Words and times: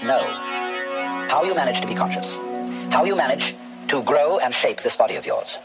don't 0.00 0.08
know 0.08 0.22
how 1.28 1.44
you 1.44 1.54
manage 1.54 1.80
to 1.80 1.86
be 1.86 1.94
conscious, 1.94 2.34
how 2.92 3.04
you 3.04 3.14
manage 3.14 3.54
to 3.88 4.02
grow 4.02 4.38
and 4.38 4.54
shape 4.54 4.80
this 4.80 4.96
body 4.96 5.16
of 5.16 5.24
yours, 5.24 5.58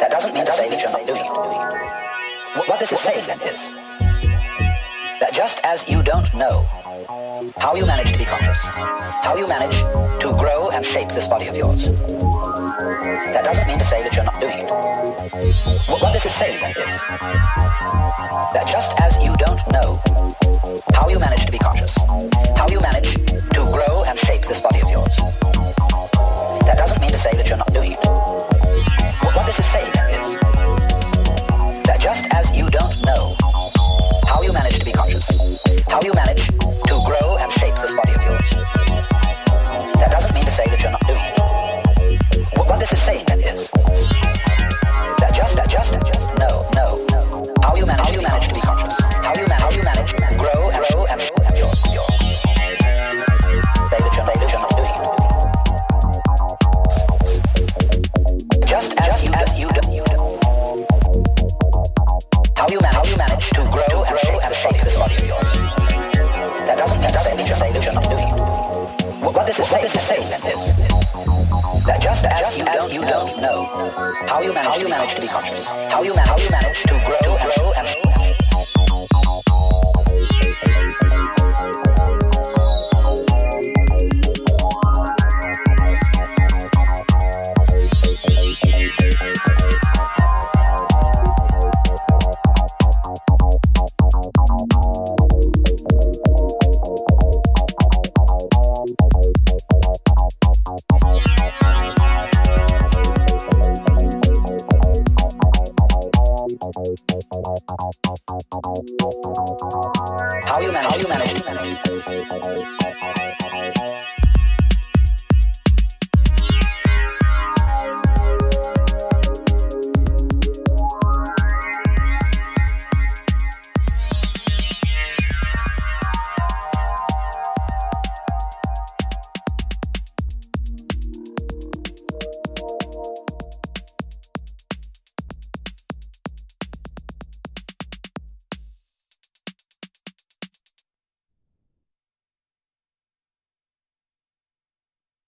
that 0.00 0.10
doesn't 0.10 0.34
mean 0.34 0.46
to 0.46 0.52
say 0.52 0.68
that 0.68 0.80
you're 0.80 0.90
not 0.90 1.06
doing 1.06 1.20
it. 1.20 2.68
What 2.68 2.78
this 2.78 2.92
is 2.92 3.00
saying 3.00 3.26
then 3.26 3.40
is 3.42 3.60
that 5.20 5.32
just 5.32 5.58
as 5.64 5.88
you 5.88 6.02
don't 6.02 6.32
know 6.34 6.66
how 7.56 7.74
you 7.74 7.86
manage 7.86 8.10
to 8.10 8.18
be 8.18 8.24
conscious, 8.24 8.58
how 9.22 9.36
you 9.36 9.46
manage 9.46 9.74
to 10.20 10.34
grow 10.38 10.70
and 10.70 10.84
shape 10.84 11.08
this 11.10 11.26
body 11.28 11.46
of 11.46 11.54
yours, 11.54 11.76
that 11.76 13.42
doesn't 13.44 13.66
mean 13.66 13.78
to 13.78 13.84
say 13.84 13.98
that 14.02 14.12
you're 14.14 14.24
not 14.24 14.34
doing 14.40 14.58
it. 14.58 14.68
What 15.88 16.12
this 16.12 16.24
is 16.26 16.34
saying 16.34 16.58
is 16.58 16.74
that 18.52 18.64
just 18.66 18.92
as 19.00 19.16
you 19.24 19.32
don't 19.38 19.62
know 19.72 19.94
how 20.94 21.08
you 21.08 21.18
manage 21.18 21.46
to 21.46 21.52
be 21.52 21.58
conscious, 21.58 21.94
how 22.56 22.66
you 22.70 22.80
manage 22.80 23.14
to 23.14 23.60
grow 23.72 24.02
and 24.04 24.18
shape 24.18 24.42
this 24.46 24.60
body 24.60 24.80
of 24.80 24.90
yours, 24.90 25.14
that 26.66 26.74
doesn't 26.76 27.00
mean 27.00 27.10
to 27.10 27.18
say 27.18 27.32
that 27.36 27.46
you're 27.46 27.58
not 27.58 27.72
doing 27.72 27.92
it. 27.92 27.98
What 29.22 29.46
this 29.46 29.58
is 29.58 29.66
saying 29.70 29.92
is 30.10 30.53